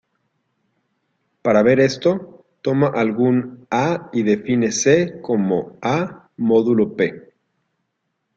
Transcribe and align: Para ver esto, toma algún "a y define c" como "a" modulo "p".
Para 1.43 1.61
ver 1.61 1.79
esto, 1.79 2.43
toma 2.63 2.87
algún 2.87 3.67
"a 3.69 4.09
y 4.11 4.23
define 4.23 4.71
c" 4.71 5.21
como 5.21 5.77
"a" 5.83 6.31
modulo 6.37 6.95
"p". 6.95 7.31